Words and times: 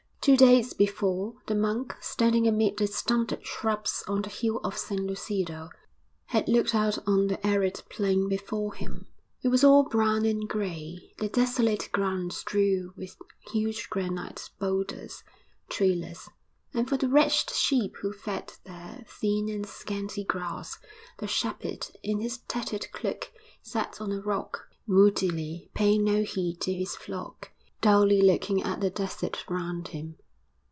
II 0.23 0.37
Two 0.37 0.45
days 0.45 0.73
before, 0.75 1.33
the 1.47 1.55
monk, 1.55 1.95
standing 1.99 2.45
amid 2.47 2.77
the 2.77 2.85
stunted 2.85 3.43
shrubs 3.43 4.03
on 4.07 4.21
the 4.21 4.29
hill 4.29 4.57
of 4.63 4.77
San 4.77 5.07
Lucido, 5.07 5.69
had 6.27 6.47
looked 6.47 6.75
out 6.75 6.99
on 7.07 7.25
the 7.25 7.43
arid 7.47 7.81
plain 7.89 8.27
before 8.29 8.75
him. 8.75 9.07
It 9.41 9.47
was 9.47 9.63
all 9.63 9.81
brown 9.81 10.23
and 10.25 10.47
grey, 10.47 11.11
the 11.17 11.27
desolate 11.27 11.89
ground 11.91 12.33
strewn 12.33 12.93
with 12.95 13.17
huge 13.51 13.89
granite 13.89 14.51
boulders, 14.59 15.23
treeless; 15.69 16.29
and 16.71 16.87
for 16.87 16.97
the 16.97 17.09
wretched 17.09 17.49
sheep 17.49 17.95
who 18.01 18.13
fed 18.13 18.53
there, 18.63 19.03
thin 19.07 19.49
and 19.49 19.65
scanty 19.65 20.23
grass; 20.23 20.77
the 21.17 21.25
shepherd, 21.25 21.87
in 22.03 22.19
his 22.21 22.37
tattered 22.47 22.91
cloak, 22.91 23.31
sat 23.63 23.99
on 23.99 24.11
a 24.11 24.21
rock, 24.21 24.67
moodily, 24.85 25.71
paying 25.73 26.03
no 26.03 26.21
heed 26.21 26.61
to 26.61 26.71
his 26.71 26.95
flock, 26.95 27.47
dully 27.81 28.21
looking 28.21 28.61
at 28.61 28.79
the 28.79 28.91
desert 28.91 29.43
round 29.49 29.87
him. 29.87 30.15